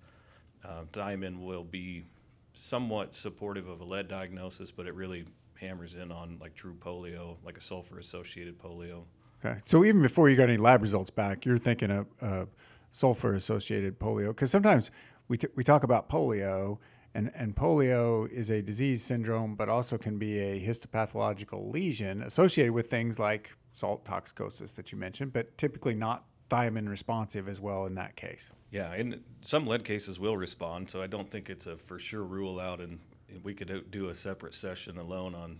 Uh, 0.65 0.85
thiamine 0.93 1.45
will 1.45 1.65
be 1.65 2.05
somewhat 2.53 3.15
supportive 3.15 3.69
of 3.69 3.81
a 3.81 3.85
lead 3.85 4.09
diagnosis 4.09 4.71
but 4.71 4.87
it 4.87 4.95
really 4.95 5.25
hammers 5.55 5.95
in 5.95 6.11
on 6.13 6.39
like 6.41 6.55
true 6.55 6.75
polio 6.75 7.37
like 7.45 7.57
a 7.57 7.61
sulfur 7.61 7.99
associated 7.99 8.59
polio 8.59 9.05
Okay, 9.45 9.59
so 9.65 9.85
even 9.85 10.03
before 10.03 10.29
you 10.29 10.37
got 10.37 10.49
any 10.49 10.57
lab 10.57 10.83
results 10.83 11.11
back, 11.11 11.45
you're 11.45 11.59
thinking 11.59 11.91
of 11.91 12.07
uh, 12.21 12.45
sulfur 12.91 13.35
associated 13.35 13.99
polio 13.99 14.29
because 14.29 14.51
sometimes 14.51 14.91
we 15.29 15.37
t- 15.37 15.49
we 15.57 15.65
talk 15.65 15.83
about 15.83 16.09
polio. 16.09 16.79
And, 17.15 17.31
and 17.35 17.55
polio 17.55 18.27
is 18.31 18.49
a 18.49 18.63
disease 18.63 19.03
syndrome, 19.03 19.55
but 19.55 19.69
also 19.69 19.99
can 19.99 20.17
be 20.17 20.39
a 20.39 20.59
histopathological 20.59 21.71
lesion 21.71 22.23
associated 22.23 22.73
with 22.73 22.89
things 22.89 23.19
like 23.19 23.51
salt 23.73 24.03
toxicosis 24.07 24.75
that 24.77 24.93
you 24.93 24.97
mentioned, 24.97 25.31
but 25.35 25.59
typically 25.59 25.95
not 25.95 26.25
thiamine 26.53 26.89
responsive 26.89 27.49
as 27.49 27.61
well 27.61 27.87
in 27.87 27.95
that 27.95 28.15
case. 28.15 28.51
Yeah, 28.71 28.93
and 28.93 29.23
some 29.41 29.67
lead 29.67 29.85
cases 29.85 30.21
will 30.21 30.37
respond, 30.37 30.91
so 30.91 31.03
I 31.03 31.07
don't 31.07 31.31
think 31.31 31.49
it's 31.49 31.67
a 31.67 31.77
for 31.77 31.99
sure 31.99 32.25
rule 32.25 32.61
out. 32.61 32.81
And 32.81 33.01
we 33.43 33.55
could 33.55 33.91
do- 33.91 34.09
a 34.09 34.15
separate 34.15 34.55
session 34.55 34.99
alone 34.99 35.35
on 35.35 35.59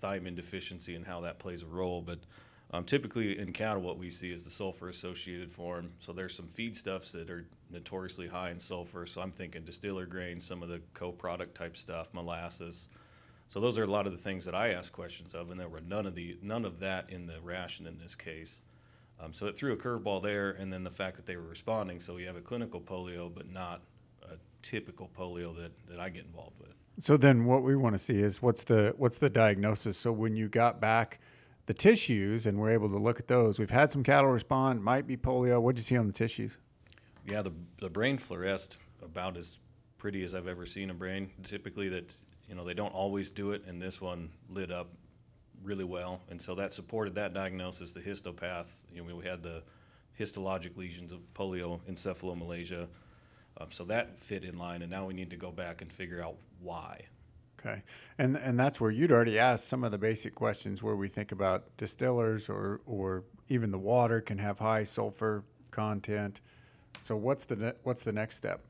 thiamine 0.00 0.34
deficiency 0.34 0.96
and 0.96 1.06
how 1.06 1.20
that 1.20 1.38
plays 1.38 1.62
a 1.62 1.66
role. 1.66 2.02
But 2.02 2.18
um, 2.72 2.84
typically 2.84 3.38
in 3.38 3.52
cattle, 3.52 3.82
what 3.82 3.98
we 3.98 4.10
see 4.10 4.32
is 4.32 4.42
the 4.42 4.50
sulfur 4.50 4.88
associated 4.88 5.50
form. 5.50 5.92
So 6.00 6.12
there's 6.12 6.34
some 6.34 6.48
feedstuffs 6.48 7.12
that 7.12 7.30
are 7.30 7.46
notoriously 7.70 8.26
high 8.26 8.50
in 8.50 8.58
sulfur. 8.58 9.06
So 9.06 9.20
I'm 9.20 9.30
thinking 9.30 9.64
distiller 9.64 10.06
grains, 10.06 10.44
some 10.44 10.62
of 10.62 10.68
the 10.68 10.82
co-product 10.94 11.54
type 11.54 11.76
stuff, 11.76 12.12
molasses. 12.12 12.88
So 13.48 13.60
those 13.60 13.78
are 13.78 13.84
a 13.84 13.86
lot 13.86 14.06
of 14.06 14.12
the 14.12 14.18
things 14.18 14.44
that 14.46 14.54
I 14.54 14.70
ask 14.70 14.92
questions 14.92 15.34
of, 15.34 15.50
and 15.50 15.60
there 15.60 15.68
were 15.68 15.82
none 15.82 16.06
of 16.06 16.16
the 16.16 16.36
none 16.42 16.64
of 16.64 16.80
that 16.80 17.10
in 17.10 17.26
the 17.26 17.40
ration 17.40 17.86
in 17.86 17.98
this 17.98 18.16
case. 18.16 18.62
Um, 19.20 19.32
so 19.32 19.46
it 19.46 19.56
threw 19.56 19.72
a 19.72 19.76
curveball 19.76 20.22
there, 20.22 20.50
and 20.50 20.72
then 20.72 20.84
the 20.84 20.90
fact 20.90 21.16
that 21.16 21.26
they 21.26 21.36
were 21.36 21.46
responding. 21.46 22.00
So 22.00 22.16
you 22.16 22.26
have 22.26 22.36
a 22.36 22.40
clinical 22.40 22.80
polio, 22.80 23.32
but 23.32 23.50
not 23.50 23.82
a 24.22 24.36
typical 24.62 25.10
polio 25.16 25.56
that, 25.56 25.72
that 25.88 26.00
I 26.00 26.08
get 26.08 26.24
involved 26.24 26.58
with. 26.60 26.74
So 27.00 27.16
then, 27.16 27.44
what 27.44 27.62
we 27.62 27.76
want 27.76 27.94
to 27.94 27.98
see 27.98 28.16
is 28.16 28.40
what's 28.40 28.64
the 28.64 28.94
what's 28.96 29.18
the 29.18 29.30
diagnosis. 29.30 29.96
So 29.98 30.12
when 30.12 30.36
you 30.36 30.48
got 30.48 30.80
back 30.80 31.20
the 31.66 31.74
tissues 31.74 32.46
and 32.46 32.58
we're 32.58 32.70
able 32.70 32.88
to 32.88 32.98
look 32.98 33.18
at 33.18 33.26
those, 33.26 33.58
we've 33.58 33.70
had 33.70 33.90
some 33.90 34.02
cattle 34.02 34.30
respond. 34.30 34.82
Might 34.82 35.06
be 35.06 35.16
polio. 35.16 35.60
What'd 35.60 35.78
you 35.78 35.82
see 35.82 35.96
on 35.96 36.06
the 36.06 36.12
tissues? 36.12 36.58
Yeah, 37.26 37.42
the 37.42 37.52
the 37.78 37.90
brain 37.90 38.16
fluoresced 38.16 38.78
about 39.02 39.36
as 39.36 39.58
pretty 39.98 40.24
as 40.24 40.34
I've 40.34 40.46
ever 40.46 40.66
seen 40.66 40.90
a 40.90 40.94
brain. 40.94 41.30
Typically, 41.42 41.88
that 41.88 42.16
you 42.48 42.54
know 42.54 42.64
they 42.64 42.74
don't 42.74 42.94
always 42.94 43.32
do 43.32 43.52
it, 43.52 43.62
and 43.66 43.82
this 43.82 44.00
one 44.00 44.30
lit 44.48 44.70
up 44.70 44.88
really 45.64 45.84
well, 45.84 46.20
and 46.28 46.40
so 46.40 46.54
that 46.54 46.72
supported 46.72 47.14
that 47.16 47.34
diagnosis. 47.34 47.92
The 47.92 48.00
histopath, 48.00 48.82
you 48.92 49.02
know, 49.02 49.16
we 49.16 49.24
had 49.24 49.42
the 49.42 49.62
histologic 50.18 50.76
lesions 50.76 51.12
of 51.12 51.20
polio 51.34 51.80
encephalomalacia, 51.90 52.86
um, 53.58 53.68
so 53.70 53.84
that 53.84 54.18
fit 54.18 54.44
in 54.44 54.58
line, 54.58 54.82
and 54.82 54.90
now 54.90 55.06
we 55.06 55.14
need 55.14 55.30
to 55.30 55.36
go 55.36 55.50
back 55.50 55.82
and 55.82 55.92
figure 55.92 56.22
out 56.22 56.36
why. 56.60 57.00
Okay, 57.58 57.82
and 58.18 58.36
and 58.36 58.60
that's 58.60 58.80
where 58.80 58.90
you'd 58.90 59.10
already 59.10 59.38
asked 59.38 59.68
some 59.68 59.84
of 59.84 59.90
the 59.90 59.98
basic 59.98 60.34
questions 60.34 60.82
where 60.82 60.96
we 60.96 61.08
think 61.08 61.32
about 61.32 61.64
distillers 61.76 62.48
or 62.48 62.80
or 62.84 63.24
even 63.48 63.70
the 63.70 63.78
water 63.78 64.20
can 64.20 64.38
have 64.38 64.58
high 64.58 64.84
sulfur 64.84 65.44
content. 65.70 66.40
So 67.00 67.16
what's 67.16 67.44
the 67.46 67.56
ne- 67.56 67.72
what's 67.82 68.04
the 68.04 68.12
next 68.12 68.36
step? 68.36 68.64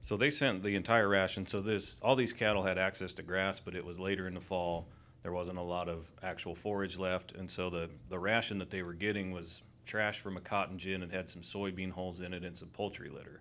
So 0.00 0.16
they 0.16 0.30
sent 0.30 0.62
the 0.62 0.74
entire 0.74 1.08
ration. 1.08 1.46
So 1.46 1.60
this 1.60 1.98
all 2.00 2.16
these 2.16 2.32
cattle 2.32 2.62
had 2.62 2.78
access 2.78 3.12
to 3.14 3.22
grass, 3.22 3.60
but 3.60 3.74
it 3.74 3.84
was 3.84 3.98
later 3.98 4.26
in 4.26 4.34
the 4.34 4.40
fall. 4.40 4.88
There 5.22 5.32
wasn't 5.32 5.58
a 5.58 5.62
lot 5.62 5.88
of 5.88 6.10
actual 6.22 6.54
forage 6.54 6.98
left, 6.98 7.32
and 7.32 7.50
so 7.50 7.70
the 7.70 7.90
the 8.08 8.18
ration 8.18 8.58
that 8.58 8.70
they 8.70 8.82
were 8.82 8.94
getting 8.94 9.30
was 9.30 9.62
trash 9.84 10.20
from 10.20 10.36
a 10.36 10.40
cotton 10.40 10.78
gin. 10.78 11.02
It 11.02 11.12
had 11.12 11.28
some 11.28 11.42
soybean 11.42 11.92
hulls 11.92 12.20
in 12.20 12.34
it 12.34 12.44
and 12.44 12.56
some 12.56 12.68
poultry 12.68 13.08
litter, 13.08 13.40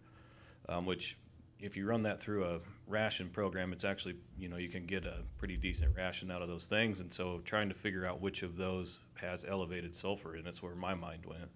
um, 0.70 0.86
which 0.86 1.18
if 1.60 1.78
you 1.78 1.88
run 1.88 2.02
that 2.02 2.20
through 2.20 2.46
a 2.46 2.60
ration 2.88 3.30
program, 3.30 3.74
it's 3.74 3.84
actually 3.84 4.16
you 4.38 4.50
know 4.50 4.58
you 4.58 4.70
can 4.70 4.86
get 4.86 5.06
a 5.06 5.18
pretty 5.38 5.58
decent 5.58 5.96
ration 5.96 6.30
out 6.30 6.42
of 6.42 6.48
those 6.48 6.68
things. 6.68 7.02
And 7.02 7.12
so 7.12 7.42
trying 7.46 7.70
to 7.70 7.76
figure 7.76 8.06
out 8.06 8.22
which 8.22 8.44
of 8.44 8.58
those 8.58 9.00
has 9.20 9.46
elevated 9.46 9.96
sulfur, 9.96 10.36
and 10.36 10.46
that's 10.46 10.62
where 10.62 10.76
my 10.76 10.94
mind 10.94 11.26
went. 11.26 11.50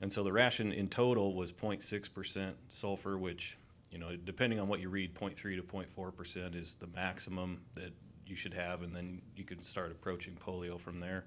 And 0.00 0.12
so 0.12 0.22
the 0.24 0.32
ration 0.32 0.72
in 0.72 0.88
total 0.88 1.34
was 1.34 1.52
0.6% 1.52 2.52
sulfur, 2.68 3.16
which 3.16 3.58
you 3.90 3.98
know, 3.98 4.16
depending 4.16 4.58
on 4.58 4.68
what 4.68 4.80
you 4.80 4.88
read, 4.88 5.14
0.3 5.14 5.36
to 5.36 5.62
0.4 5.62 6.16
percent 6.16 6.54
is 6.54 6.74
the 6.74 6.88
maximum 6.88 7.60
that 7.74 7.92
you 8.26 8.36
should 8.36 8.54
have, 8.54 8.82
and 8.82 8.94
then 8.94 9.22
you 9.36 9.44
can 9.44 9.60
start 9.62 9.90
approaching 9.90 10.34
polio 10.34 10.78
from 10.78 11.00
there. 11.00 11.24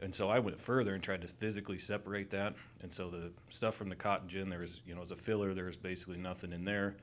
And 0.00 0.12
so 0.12 0.28
I 0.28 0.40
went 0.40 0.58
further 0.58 0.94
and 0.94 1.02
tried 1.02 1.20
to 1.20 1.28
physically 1.28 1.78
separate 1.78 2.30
that. 2.30 2.54
And 2.82 2.92
so 2.92 3.08
the 3.08 3.30
stuff 3.48 3.76
from 3.76 3.88
the 3.88 3.94
cotton 3.94 4.28
gin, 4.28 4.48
there 4.48 4.58
was, 4.58 4.82
you 4.84 4.96
know, 4.96 5.00
as 5.00 5.12
a 5.12 5.16
filler, 5.16 5.54
there 5.54 5.66
was 5.66 5.76
basically 5.76 6.18
nothing 6.18 6.52
in 6.52 6.64
there. 6.64 6.96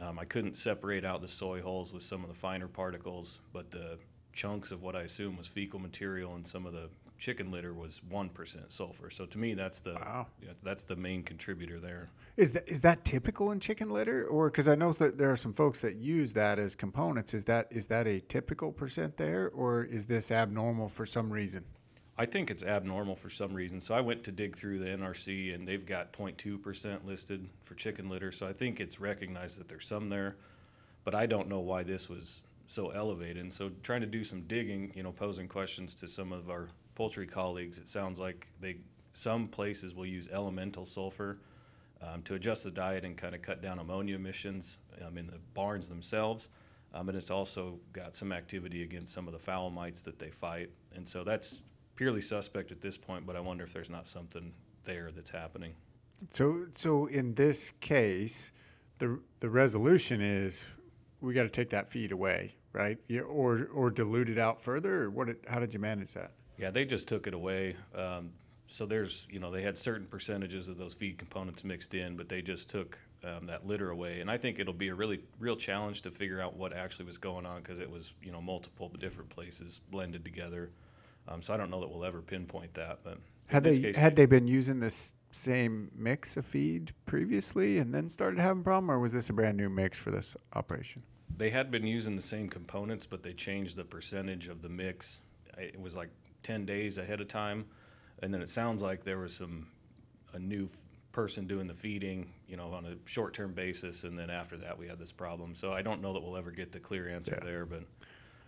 Um, 0.00 0.18
I 0.18 0.24
couldn't 0.24 0.54
separate 0.56 1.04
out 1.04 1.22
the 1.22 1.28
soy 1.28 1.62
hulls 1.62 1.94
with 1.94 2.02
some 2.02 2.22
of 2.22 2.28
the 2.28 2.34
finer 2.34 2.66
particles, 2.66 3.38
but 3.52 3.70
the 3.70 3.98
chunks 4.32 4.72
of 4.72 4.82
what 4.82 4.96
I 4.96 5.02
assume 5.02 5.36
was 5.36 5.46
fecal 5.46 5.78
material 5.78 6.34
and 6.34 6.44
some 6.44 6.66
of 6.66 6.72
the 6.72 6.90
chicken 7.24 7.50
litter 7.50 7.72
was 7.72 8.02
one 8.10 8.28
percent 8.28 8.70
sulfur. 8.70 9.08
So 9.08 9.24
to 9.24 9.38
me, 9.38 9.54
that's 9.54 9.80
the 9.80 9.94
Wow. 9.94 10.26
yeah, 10.42 10.50
that's 10.62 10.84
the 10.84 10.94
main 10.94 11.22
contributor 11.22 11.80
there. 11.80 12.10
Is 12.36 12.52
that 12.52 12.68
is 12.68 12.82
that 12.82 13.02
typical 13.04 13.52
in 13.52 13.60
chicken 13.60 13.88
litter, 13.88 14.26
or 14.26 14.50
because 14.50 14.68
I 14.68 14.74
know 14.74 14.92
that 14.92 15.16
there 15.16 15.30
are 15.30 15.36
some 15.36 15.54
folks 15.54 15.80
that 15.80 15.96
use 15.96 16.34
that 16.34 16.58
as 16.58 16.74
components? 16.74 17.32
Is 17.32 17.44
that 17.46 17.68
is 17.70 17.86
that 17.86 18.06
a 18.06 18.20
typical 18.20 18.70
percent 18.70 19.16
there, 19.16 19.50
or 19.54 19.84
is 19.84 20.06
this 20.06 20.30
abnormal 20.30 20.88
for 20.88 21.06
some 21.06 21.32
reason? 21.32 21.64
I 22.18 22.26
think 22.26 22.50
it's 22.50 22.62
abnormal 22.62 23.16
for 23.16 23.30
some 23.30 23.54
reason. 23.54 23.80
So 23.80 23.94
I 23.94 24.02
went 24.02 24.22
to 24.24 24.30
dig 24.30 24.54
through 24.54 24.78
the 24.78 24.86
NRC 24.86 25.52
and 25.52 25.66
they've 25.66 25.84
got 25.84 26.12
0.2% 26.12 27.04
listed 27.04 27.48
for 27.62 27.74
chicken 27.74 28.08
litter. 28.08 28.30
So 28.30 28.46
I 28.46 28.52
think 28.52 28.78
it's 28.78 29.00
recognized 29.00 29.58
that 29.58 29.66
there's 29.68 29.84
some 29.84 30.08
there, 30.10 30.36
but 31.02 31.16
I 31.16 31.26
don't 31.26 31.48
know 31.48 31.58
why 31.58 31.82
this 31.82 32.08
was 32.08 32.42
so 32.66 32.90
elevated. 32.90 33.38
And 33.38 33.52
so 33.52 33.68
trying 33.82 34.02
to 34.02 34.06
do 34.06 34.22
some 34.22 34.42
digging, 34.42 34.92
you 34.94 35.02
know, 35.02 35.10
posing 35.10 35.48
questions 35.48 35.92
to 35.96 36.06
some 36.06 36.32
of 36.32 36.50
our 36.50 36.68
poultry 36.94 37.26
colleagues, 37.26 37.78
it 37.78 37.88
sounds 37.88 38.20
like 38.20 38.48
they 38.60 38.76
some 39.12 39.46
places 39.46 39.94
will 39.94 40.06
use 40.06 40.28
elemental 40.32 40.84
sulfur 40.84 41.38
um, 42.02 42.22
to 42.22 42.34
adjust 42.34 42.64
the 42.64 42.70
diet 42.70 43.04
and 43.04 43.16
kind 43.16 43.34
of 43.34 43.42
cut 43.42 43.62
down 43.62 43.78
ammonia 43.78 44.16
emissions 44.16 44.78
um, 45.06 45.16
in 45.16 45.26
the 45.26 45.38
barns 45.54 45.88
themselves. 45.88 46.48
Um, 46.92 47.08
and 47.08 47.16
it's 47.16 47.30
also 47.30 47.78
got 47.92 48.14
some 48.14 48.32
activity 48.32 48.82
against 48.82 49.12
some 49.12 49.26
of 49.26 49.32
the 49.32 49.38
fowl 49.38 49.70
mites 49.70 50.02
that 50.02 50.18
they 50.18 50.30
fight. 50.30 50.70
And 50.94 51.08
so 51.08 51.24
that's 51.24 51.62
purely 51.96 52.20
suspect 52.20 52.72
at 52.72 52.80
this 52.80 52.98
point, 52.98 53.26
but 53.26 53.36
I 53.36 53.40
wonder 53.40 53.64
if 53.64 53.72
there's 53.72 53.90
not 53.90 54.06
something 54.06 54.52
there 54.84 55.10
that's 55.10 55.30
happening. 55.30 55.74
So 56.30 56.66
so 56.74 57.06
in 57.06 57.34
this 57.34 57.72
case, 57.80 58.52
the 58.98 59.20
the 59.40 59.48
resolution 59.48 60.20
is 60.20 60.64
we 61.20 61.34
got 61.34 61.42
to 61.42 61.48
take 61.48 61.70
that 61.70 61.88
feed 61.88 62.12
away, 62.12 62.54
right? 62.72 62.98
Or 63.28 63.68
or 63.74 63.90
dilute 63.90 64.30
it 64.30 64.38
out 64.38 64.60
further, 64.60 65.04
or 65.04 65.10
what? 65.10 65.28
How 65.48 65.58
did 65.58 65.74
you 65.74 65.80
manage 65.80 66.12
that? 66.12 66.32
Yeah, 66.58 66.70
they 66.70 66.84
just 66.84 67.08
took 67.08 67.26
it 67.26 67.34
away. 67.34 67.76
Um, 67.94 68.30
so 68.66 68.86
there's, 68.86 69.26
you 69.30 69.40
know, 69.40 69.50
they 69.50 69.62
had 69.62 69.76
certain 69.76 70.06
percentages 70.06 70.68
of 70.68 70.78
those 70.78 70.94
feed 70.94 71.18
components 71.18 71.64
mixed 71.64 71.94
in, 71.94 72.16
but 72.16 72.28
they 72.28 72.42
just 72.42 72.68
took 72.70 72.98
um, 73.24 73.46
that 73.46 73.66
litter 73.66 73.90
away. 73.90 74.20
And 74.20 74.30
I 74.30 74.36
think 74.36 74.58
it'll 74.58 74.72
be 74.72 74.88
a 74.88 74.94
really 74.94 75.20
real 75.38 75.56
challenge 75.56 76.02
to 76.02 76.10
figure 76.10 76.40
out 76.40 76.56
what 76.56 76.72
actually 76.72 77.04
was 77.06 77.18
going 77.18 77.46
on 77.46 77.60
because 77.60 77.78
it 77.78 77.90
was, 77.90 78.14
you 78.22 78.32
know, 78.32 78.40
multiple 78.40 78.90
different 78.98 79.30
places 79.30 79.80
blended 79.90 80.24
together. 80.24 80.70
Um, 81.28 81.42
so 81.42 81.54
I 81.54 81.56
don't 81.56 81.70
know 81.70 81.80
that 81.80 81.88
we'll 81.90 82.04
ever 82.04 82.20
pinpoint 82.20 82.74
that, 82.74 83.00
but 83.02 83.18
Had 83.46 83.64
they 83.64 83.78
case, 83.78 83.96
had 83.96 84.14
they 84.16 84.26
been 84.26 84.46
using 84.46 84.78
this 84.78 85.14
same 85.30 85.90
mix 85.94 86.36
of 86.36 86.44
feed 86.44 86.92
previously 87.06 87.78
and 87.78 87.94
then 87.94 88.08
started 88.10 88.38
having 88.38 88.62
problem, 88.62 88.90
or 88.90 88.98
was 88.98 89.12
this 89.12 89.30
a 89.30 89.32
brand 89.32 89.56
new 89.56 89.68
mix 89.68 89.98
for 89.98 90.10
this 90.10 90.36
operation? 90.54 91.02
They 91.36 91.50
had 91.50 91.70
been 91.70 91.86
using 91.86 92.14
the 92.14 92.22
same 92.22 92.48
components, 92.48 93.06
but 93.06 93.22
they 93.22 93.32
changed 93.32 93.76
the 93.76 93.84
percentage 93.84 94.48
of 94.48 94.62
the 94.62 94.68
mix. 94.68 95.20
It 95.58 95.80
was 95.80 95.96
like 95.96 96.10
10 96.44 96.64
days 96.64 96.98
ahead 96.98 97.20
of 97.20 97.26
time. 97.26 97.64
And 98.22 98.32
then 98.32 98.40
it 98.40 98.48
sounds 98.48 98.80
like 98.82 99.02
there 99.02 99.18
was 99.18 99.34
some, 99.34 99.66
a 100.32 100.38
new 100.38 100.64
f- 100.66 100.84
person 101.10 101.46
doing 101.46 101.66
the 101.66 101.74
feeding, 101.74 102.30
you 102.46 102.56
know, 102.56 102.72
on 102.72 102.84
a 102.84 102.94
short 103.08 103.34
term 103.34 103.52
basis. 103.52 104.04
And 104.04 104.16
then 104.16 104.30
after 104.30 104.56
that, 104.58 104.78
we 104.78 104.86
had 104.86 104.98
this 104.98 105.10
problem. 105.12 105.54
So 105.56 105.72
I 105.72 105.82
don't 105.82 106.00
know 106.00 106.12
that 106.12 106.22
we'll 106.22 106.36
ever 106.36 106.52
get 106.52 106.70
the 106.70 106.78
clear 106.80 107.08
answer 107.08 107.36
Yeah. 107.40 107.44
there. 107.44 107.66
But 107.66 107.82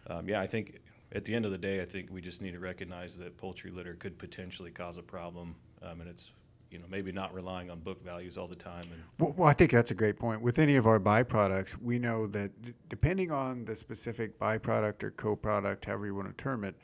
um, 0.09 0.29
yeah, 0.29 0.41
I 0.41 0.47
think 0.47 0.79
at 1.13 1.25
the 1.25 1.35
end 1.35 1.45
of 1.45 1.51
the 1.51 1.59
day, 1.59 1.83
I 1.83 1.85
think 1.85 2.11
we 2.13 2.21
just 2.21 2.41
need 2.41 2.53
to 2.53 2.61
recognize 2.61 3.19
that 3.19 3.37
poultry 3.37 3.71
litter 3.71 3.95
could 3.95 4.19
potentially 4.19 4.71
cause 4.71 4.99
a 4.99 5.03
problem. 5.03 5.57
Um, 5.83 6.01
and 6.01 6.09
it's, 6.09 6.33
you 6.71 6.79
know, 6.79 6.87
maybe 6.89 7.13
not 7.13 7.33
relying 7.35 7.71
on 7.71 7.81
book 7.81 8.03
values 8.03 8.37
all 8.39 8.49
the 8.49 8.57
time. 8.57 8.85
And 8.93 9.03
Well, 9.19 9.35
well, 9.37 9.49
I 9.49 9.53
think 9.53 9.71
that's 9.73 9.91
a 9.91 9.95
great 9.95 10.17
point. 10.19 10.41
With 10.43 10.59
any 10.59 10.77
of 10.77 10.87
our 10.87 10.99
byproducts, 11.01 11.81
we 11.81 11.99
know 11.99 12.27
that 12.29 12.63
d- 12.63 12.73
depending 12.89 13.31
on 13.31 13.65
the 13.65 13.75
specific 13.77 14.39
byproduct 14.39 15.03
or 15.05 15.11
co-product, 15.13 15.85
however 15.85 16.07
you 16.07 16.15
want 16.15 16.29
to 16.29 16.35
term 16.43 16.65
it, 16.65 16.75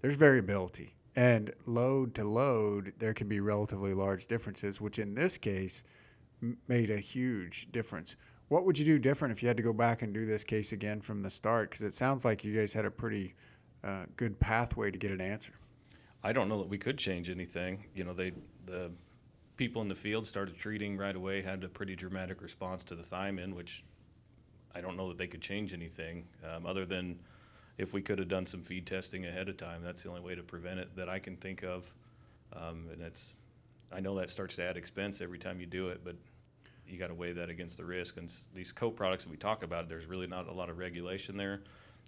there's 0.00 0.16
variability. 0.16 0.94
And 1.16 1.52
load 1.64 2.14
to 2.16 2.24
load, 2.24 2.92
there 2.98 3.14
can 3.14 3.28
be 3.28 3.40
relatively 3.40 3.94
large 3.94 4.28
differences, 4.28 4.80
which 4.80 4.98
in 4.98 5.14
this 5.14 5.38
case 5.38 5.84
made 6.68 6.90
a 6.90 6.98
huge 6.98 7.72
difference. 7.72 8.16
What 8.48 8.64
would 8.64 8.78
you 8.78 8.84
do 8.84 8.98
different 8.98 9.32
if 9.32 9.42
you 9.42 9.48
had 9.48 9.56
to 9.56 9.62
go 9.62 9.72
back 9.72 10.02
and 10.02 10.12
do 10.12 10.26
this 10.26 10.44
case 10.44 10.72
again 10.72 11.00
from 11.00 11.22
the 11.22 11.30
start? 11.30 11.70
Because 11.70 11.82
it 11.82 11.94
sounds 11.94 12.24
like 12.24 12.44
you 12.44 12.56
guys 12.56 12.72
had 12.72 12.84
a 12.84 12.90
pretty 12.90 13.34
uh, 13.82 14.04
good 14.16 14.38
pathway 14.38 14.90
to 14.90 14.98
get 14.98 15.10
an 15.10 15.20
answer. 15.20 15.52
I 16.22 16.32
don't 16.32 16.48
know 16.48 16.58
that 16.58 16.68
we 16.68 16.78
could 16.78 16.98
change 16.98 17.30
anything. 17.30 17.86
You 17.94 18.04
know, 18.04 18.12
they 18.12 18.32
the 18.66 18.92
people 19.56 19.80
in 19.80 19.88
the 19.88 19.94
field 19.94 20.26
started 20.26 20.56
treating 20.56 20.96
right 20.96 21.16
away, 21.16 21.40
had 21.40 21.64
a 21.64 21.68
pretty 21.68 21.96
dramatic 21.96 22.42
response 22.42 22.84
to 22.84 22.94
the 22.94 23.02
thiamine, 23.02 23.54
which 23.54 23.84
I 24.74 24.80
don't 24.80 24.96
know 24.96 25.08
that 25.08 25.18
they 25.18 25.26
could 25.26 25.40
change 25.40 25.72
anything 25.72 26.26
um, 26.44 26.66
other 26.66 26.84
than 26.84 27.18
if 27.78 27.92
we 27.92 28.02
could 28.02 28.18
have 28.18 28.28
done 28.28 28.46
some 28.46 28.62
feed 28.62 28.86
testing 28.86 29.26
ahead 29.26 29.48
of 29.48 29.56
time. 29.56 29.82
That's 29.82 30.02
the 30.02 30.08
only 30.08 30.22
way 30.22 30.34
to 30.34 30.42
prevent 30.42 30.80
it 30.80 30.96
that 30.96 31.08
I 31.08 31.18
can 31.18 31.36
think 31.36 31.62
of. 31.62 31.94
Um, 32.52 32.88
and 32.92 33.02
it's, 33.02 33.34
I 33.92 34.00
know 34.00 34.14
that 34.16 34.30
starts 34.30 34.56
to 34.56 34.64
add 34.64 34.76
expense 34.76 35.20
every 35.20 35.38
time 35.38 35.60
you 35.60 35.66
do 35.66 35.88
it, 35.88 36.00
but 36.04 36.16
you 36.88 36.98
got 36.98 37.08
to 37.08 37.14
weigh 37.14 37.32
that 37.32 37.50
against 37.50 37.76
the 37.76 37.84
risk. 37.84 38.16
And 38.16 38.32
these 38.54 38.72
co-products 38.72 39.24
that 39.24 39.30
we 39.30 39.36
talk 39.36 39.62
about, 39.62 39.88
there's 39.88 40.06
really 40.06 40.26
not 40.26 40.48
a 40.48 40.52
lot 40.52 40.70
of 40.70 40.78
regulation 40.78 41.36
there, 41.36 41.62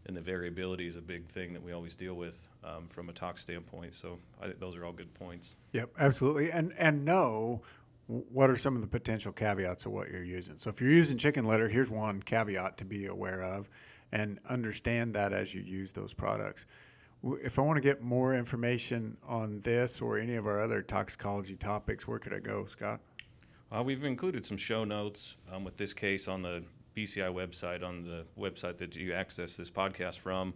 and 0.07 0.17
the 0.17 0.21
variability 0.21 0.87
is 0.87 0.97
a 0.97 1.03
big 1.03 1.27
thing 1.27 1.53
that 1.53 1.63
we 1.63 1.73
always 1.73 1.95
deal 1.95 2.15
with 2.15 2.49
um, 2.65 2.87
from 2.87 3.09
a 3.09 3.13
tox 3.13 3.43
standpoint. 3.43 3.95
So 3.95 4.19
I 4.41 4.47
think 4.47 4.61
those 4.61 4.77
are 4.77 4.85
all 4.85 4.93
good 4.93 5.13
points. 5.15 5.57
Yep, 5.73 5.91
absolutely. 5.99 6.51
And 6.51 6.73
and 6.79 7.05
know 7.05 7.63
what 8.07 8.49
are 8.49 8.57
some 8.57 8.75
of 8.75 8.81
the 8.81 8.89
potential 8.89 9.33
caveats 9.33 9.85
of 9.85 9.93
what 9.93 10.11
you're 10.11 10.25
using. 10.25 10.57
So 10.57 10.71
if 10.71 10.81
you're 10.81 10.91
using 10.91 11.19
chicken 11.19 11.45
litter, 11.45 11.69
here's 11.69 11.91
one 11.91 12.23
caveat 12.23 12.79
to 12.79 12.85
be 12.87 13.07
aware 13.07 13.43
of 13.43 13.69
and 14.13 14.39
understand 14.49 15.15
that 15.15 15.33
as 15.33 15.55
you 15.55 15.63
use 15.63 15.93
those 15.93 16.15
products. 16.15 16.67
If 17.25 17.59
I 17.59 17.63
want 17.63 17.77
to 17.77 17.83
get 17.83 18.01
more 18.01 18.35
information 18.35 19.17
on 19.27 19.59
this 19.61 20.01
or 20.01 20.19
any 20.19 20.37
of 20.37 20.47
our 20.47 20.61
other 20.61 20.83
toxicology 20.83 21.57
topics, 21.57 22.07
where 22.07 22.19
could 22.19 22.33
I 22.33 22.39
go, 22.39 22.65
Scott? 22.65 23.01
Uh, 23.71 23.83
we've 23.85 24.05
included 24.05 24.47
some 24.47 24.57
show 24.57 24.85
notes 24.85 25.37
um, 25.53 25.65
with 25.65 25.77
this 25.77 25.93
case 25.93 26.29
on 26.29 26.43
the 26.43 26.63
BCI 26.97 27.33
website, 27.33 27.85
on 27.85 28.03
the 28.03 28.25
website 28.39 28.79
that 28.79 28.97
you 28.97 29.13
access 29.13 29.57
this 29.57 29.71
podcast 29.71 30.19
from. 30.19 30.55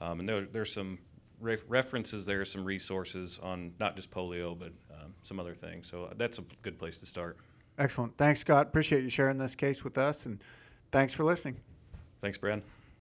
Um, 0.00 0.20
and 0.20 0.28
there, 0.28 0.40
there's 0.42 0.72
some 0.72 0.98
ref- 1.40 1.64
references 1.68 2.26
there, 2.26 2.44
some 2.44 2.64
resources 2.64 3.38
on 3.42 3.72
not 3.78 3.94
just 3.94 4.10
polio, 4.10 4.58
but 4.58 4.72
um, 4.90 5.14
some 5.22 5.38
other 5.38 5.54
things. 5.54 5.88
So 5.88 6.12
that's 6.16 6.38
a 6.38 6.42
good 6.62 6.78
place 6.78 7.00
to 7.00 7.06
start. 7.06 7.36
Excellent. 7.78 8.16
Thanks, 8.16 8.40
Scott. 8.40 8.66
Appreciate 8.66 9.02
you 9.02 9.08
sharing 9.08 9.36
this 9.36 9.54
case 9.54 9.84
with 9.84 9.98
us 9.98 10.26
and 10.26 10.42
thanks 10.90 11.12
for 11.12 11.24
listening. 11.24 11.56
Thanks, 12.20 12.38
Brad. 12.38 12.62